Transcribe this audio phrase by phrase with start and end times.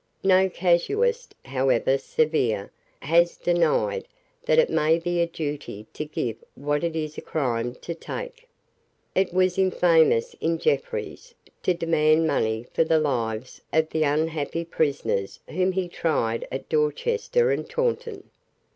[0.23, 2.71] No casuist, however severe,
[3.03, 4.07] has denied
[4.45, 8.49] that it may be a duty to give what it is a crime to take.
[9.13, 15.39] It was infamous in Jeffreys to demand money for the lives of the unhappy prisoners
[15.49, 18.31] whom he tried at Dorchester and Taunton.